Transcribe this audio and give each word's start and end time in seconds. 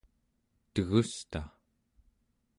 tegusta 0.73 1.41